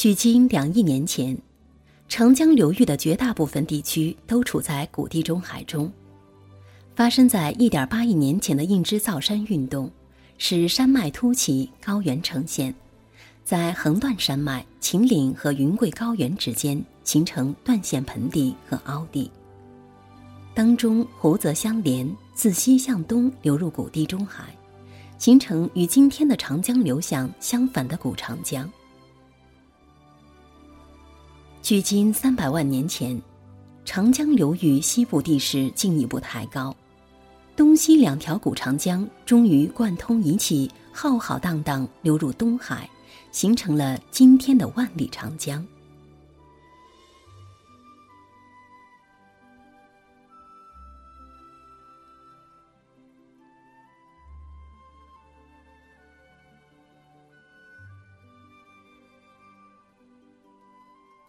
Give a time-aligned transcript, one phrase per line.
[0.00, 1.36] 距今两亿年前，
[2.08, 5.92] 长江流域的绝大部分地区都处在古地中海中。
[6.96, 9.90] 发生在1.8亿年前的硬支造山运动，
[10.38, 12.74] 使山脉突起，高原呈现，
[13.44, 19.30] 在横断山脉、秦岭和云贵高原之间形成断线盆地和凹地。
[20.54, 24.44] 当中湖泽相连，自西向东流入古地中海，
[25.18, 28.66] 形成与今天的长江流向相反的古长江。
[31.62, 33.20] 距今三百万年前，
[33.84, 36.74] 长江流域西部地势进一步抬高，
[37.54, 42.88] 东西两条古长江终于贯通一气，浩浩荡荡流入东海，
[43.30, 45.64] 形成了今天的万里长江。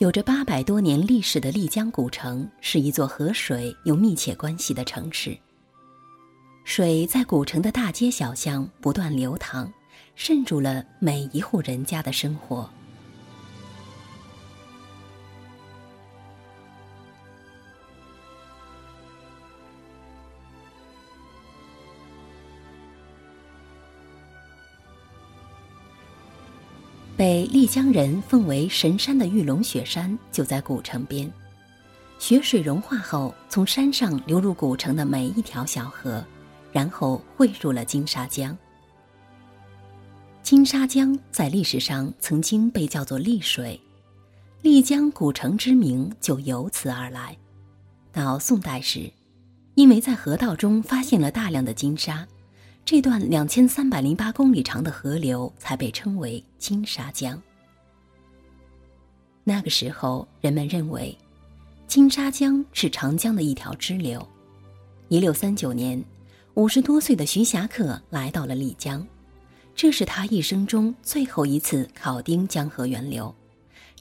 [0.00, 5.36] 有着八百多年历史的丽江古城是一座和水有密切关系的城市。
[6.64, 9.70] 水在古城的大街小巷不断流淌，
[10.14, 12.66] 渗入了每一户人家的生活。
[27.20, 31.30] 被丽江人奉为神山的玉龙雪山就在古城边，
[32.18, 36.24] 雪水融化后，从山上流入古城的每一条小河，
[36.72, 38.56] 然后汇入了金沙江。
[40.42, 43.78] 金沙江在历史上曾经被叫做丽水，
[44.62, 47.36] 丽江古城之名就由此而来。
[48.12, 49.12] 到宋代时，
[49.74, 52.26] 因为在河道中发现了大量的金沙。
[52.84, 57.40] 这段两千三百零八公里长的河流才被称为金沙江。
[59.44, 61.16] 那个时候，人们认为
[61.86, 64.26] 金沙江是长江的一条支流。
[65.08, 66.02] 一六三九年，
[66.54, 69.06] 五十多岁的徐霞客来到了丽江，
[69.74, 73.34] 这是他一生中最后一次考丁江河源流。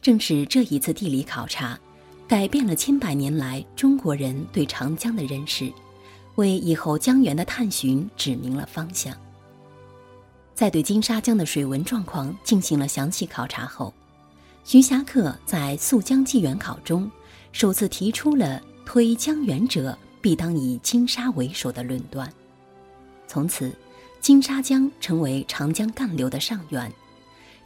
[0.02, 1.80] 正是这一次地理考察，
[2.28, 5.72] 改变了千百年来中国人对长江的认识。
[6.40, 9.14] 为以后江源的探寻指明了方向。
[10.56, 13.94] 在对金沙江的水文状况进行了详细考察后，
[14.64, 17.12] 徐霞客在《溯江纪元考》中
[17.52, 22.32] 首次提出了“推江源者，必当以金沙为首”的论断。
[23.28, 23.76] 从此，
[24.22, 26.90] 金沙江成为长江干流的上源。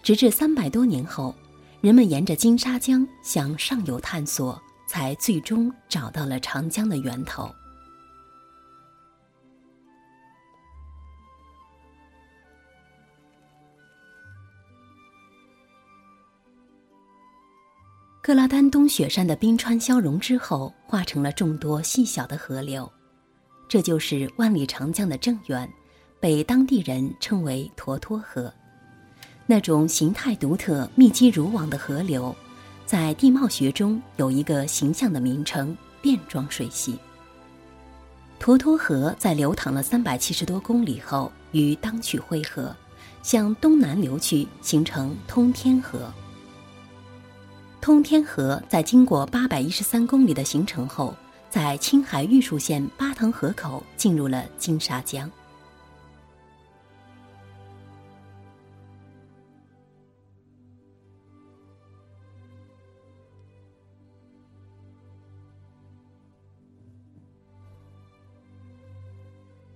[0.02, 1.36] 直至三百多年后，
[1.80, 7.54] 人们沿着金沙江向上游探索，才最终找到了长江的源头。
[18.26, 22.90] 格拉丹东雪山的冰川消融之后，化成了众多细小的河流，
[23.68, 25.70] 这就是万里长江的正源，
[26.22, 28.50] 被当地人称为沱沱河。
[29.46, 32.34] 那种形态独特、密集如网的河流，
[32.86, 36.98] 在地貌学中有一个形象的名称——变状水系。
[38.40, 42.74] 沱沱河在流淌了三百七十多公里后，与当曲汇合，
[43.22, 46.10] 向东南流去，形成通天河。
[47.84, 51.14] 通天河在经过八百一十三公里的行程后，
[51.50, 55.30] 在青海玉树县巴塘河口进入了金沙江。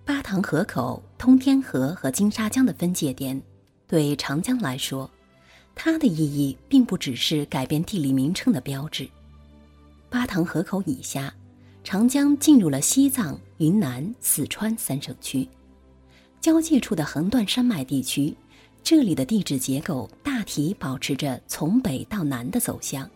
[0.05, 3.41] 巴塘河口、通天河和金沙江的分界点，
[3.85, 5.11] 对长江来说。
[5.79, 9.07] 它的意义并不只是改变地理名称的标志。
[10.09, 11.31] 巴塘河口以下，
[11.83, 15.47] 长江进入了西藏、云南、四川三省区
[16.41, 18.35] 交界处的横断山脉地区，
[18.81, 23.07] 这里的地质结构大体保持着从北到南的走向，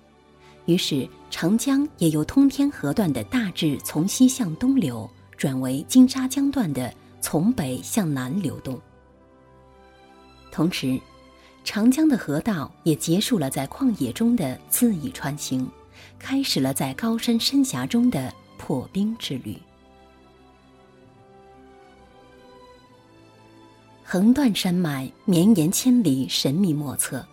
[0.66, 8.80] 于是长江也由通天河段的大致从西向东流，转为金沙江段的从北向南流动。
[10.52, 11.00] 同时，
[11.64, 15.70] 长江的河道也结束了在旷野中的恣意穿行，
[16.20, 19.58] 开始了在高山深峡中的破冰之旅。
[24.04, 27.26] 横断山脉，绵延千里，神秘莫测，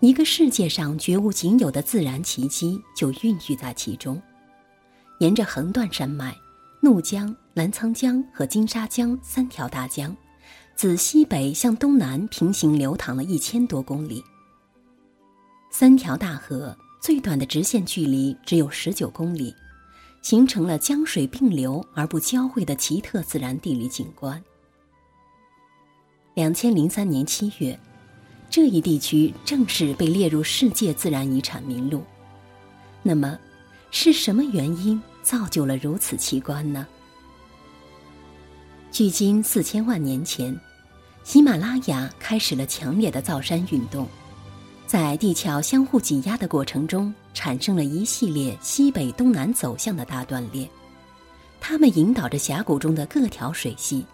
[0.00, 4.20] 一个世界上绝无仅有的自然奇迹就孕育在其中。
[5.18, 6.34] 沿着横断山脉，
[6.80, 10.16] 怒江、澜沧江和金沙江三条大江。
[10.76, 14.22] 自西北向东南平行流淌了一千多公里。
[15.70, 19.54] 三条大河最短的直线距离只有十九公里，
[20.20, 24.42] 形成了江水并流而不交汇的奇特自然地理景观。
[26.34, 27.80] 两千零三年七月，
[28.50, 32.04] 这一地区正式被列入世界自然遗产名录。
[33.02, 33.38] 那么，
[33.90, 36.86] 是什么原因造就了如此奇观呢？
[38.90, 40.58] 距今四千万年前，
[41.26, 44.06] 喜马拉雅开始了强烈的造山运动。
[44.86, 50.70] 在地壳相互挤压的过程中，产生了一系列西北东南走向的大断裂，
[51.60, 54.06] 它们引导着峡谷中的各条水系，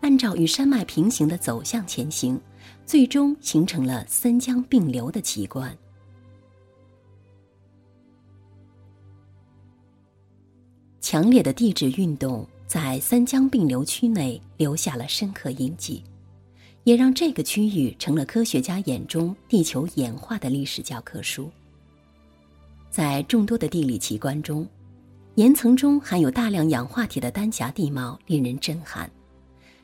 [0.00, 2.40] 按照与山脉平行的走向前行，
[2.86, 5.76] 最终形成了三江并流的奇观。
[11.00, 16.04] 强烈的地质运动在三江并流区内留下了深刻印记。
[16.84, 21.50] 也让这个区域成了科学家眼中地球演化的历史教科书。
[22.90, 24.66] 在众多的地理奇观中，
[25.36, 29.10] 岩层中含有大量氧化铁的丹霞地貌令人震撼。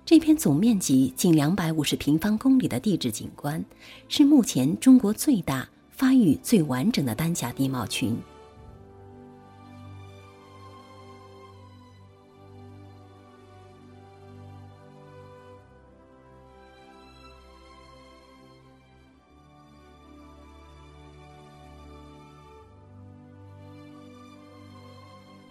[0.05, 3.65] 这片总面积近两百五十平方公里的地质景观，
[4.09, 8.17] 是目前中国最大、发育最完整的丹霞地貌群。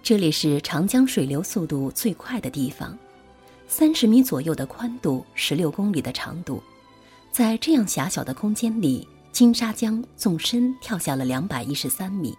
[0.06, 2.96] 这里是长江水流速度最快的地方，
[3.68, 6.62] 三十米左右的宽度，十六公里的长度，
[7.32, 12.38] 在这样狭小的空间里，金沙江纵深跳下了两百一十三米，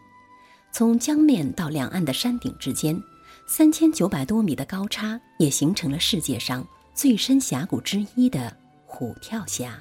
[0.71, 3.03] 从江面到两岸的山顶之间，
[3.49, 6.65] 三千九百多米的高差，也形成了世界上
[6.95, 9.77] 最深峡谷之一的虎跳峡。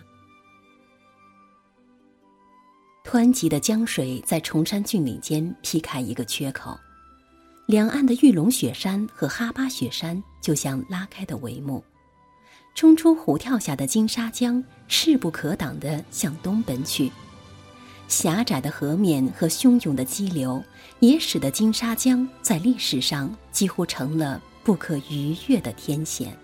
[3.03, 6.75] 湍急的江水在崇山峻岭间劈开一个缺口。
[7.65, 11.83] 两岸的玉龙雪山和哈巴雪山就像拉开的帷幕，
[12.75, 17.11] 冲出虎跳峡的金沙江势不可挡地向东奔去。
[18.07, 20.63] 狭窄的河面和汹涌的激流，
[20.99, 26.37] 也使得金沙江在历史上几乎成了不可逾越的天险。